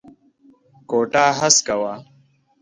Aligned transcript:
کوټه 0.89 1.25
هسکه 1.39 1.75
وه. 1.81 1.93